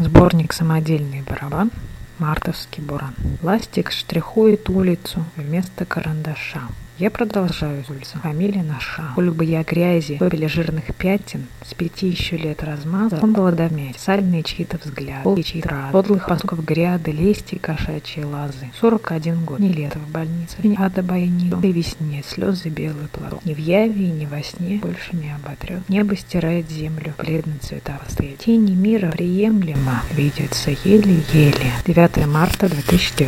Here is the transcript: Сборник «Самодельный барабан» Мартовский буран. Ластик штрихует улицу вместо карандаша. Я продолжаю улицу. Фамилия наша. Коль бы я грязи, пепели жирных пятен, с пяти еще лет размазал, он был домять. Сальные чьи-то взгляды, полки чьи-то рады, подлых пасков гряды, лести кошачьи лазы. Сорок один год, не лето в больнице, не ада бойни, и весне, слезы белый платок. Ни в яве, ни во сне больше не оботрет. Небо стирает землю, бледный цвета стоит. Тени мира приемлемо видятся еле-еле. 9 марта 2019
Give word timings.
Сборник 0.00 0.54
«Самодельный 0.54 1.20
барабан» 1.20 1.70
Мартовский 2.18 2.82
буран. 2.82 3.14
Ластик 3.42 3.90
штрихует 3.90 4.70
улицу 4.70 5.22
вместо 5.36 5.84
карандаша. 5.84 6.62
Я 7.00 7.10
продолжаю 7.10 7.82
улицу. 7.88 8.18
Фамилия 8.22 8.62
наша. 8.62 9.02
Коль 9.14 9.30
бы 9.30 9.42
я 9.46 9.62
грязи, 9.62 10.18
пепели 10.18 10.44
жирных 10.44 10.94
пятен, 10.94 11.46
с 11.66 11.72
пяти 11.72 12.08
еще 12.08 12.36
лет 12.36 12.62
размазал, 12.62 13.20
он 13.22 13.32
был 13.32 13.50
домять. 13.52 13.98
Сальные 13.98 14.42
чьи-то 14.42 14.76
взгляды, 14.76 15.24
полки 15.24 15.40
чьи-то 15.40 15.70
рады, 15.70 15.92
подлых 15.92 16.26
пасков 16.26 16.62
гряды, 16.62 17.10
лести 17.10 17.54
кошачьи 17.54 18.22
лазы. 18.22 18.70
Сорок 18.78 19.12
один 19.12 19.46
год, 19.46 19.60
не 19.60 19.72
лето 19.72 19.98
в 19.98 20.10
больнице, 20.10 20.58
не 20.62 20.76
ада 20.76 21.02
бойни, 21.02 21.48
и 21.48 21.72
весне, 21.72 22.22
слезы 22.22 22.68
белый 22.68 23.08
платок. 23.10 23.46
Ни 23.46 23.54
в 23.54 23.58
яве, 23.58 24.10
ни 24.10 24.26
во 24.26 24.42
сне 24.42 24.76
больше 24.76 25.16
не 25.16 25.34
оботрет. 25.34 25.80
Небо 25.88 26.14
стирает 26.16 26.70
землю, 26.70 27.14
бледный 27.16 27.60
цвета 27.62 27.98
стоит. 28.10 28.40
Тени 28.40 28.72
мира 28.72 29.10
приемлемо 29.10 30.02
видятся 30.12 30.70
еле-еле. 30.84 31.72
9 31.86 32.26
марта 32.26 32.68
2019 32.68 33.20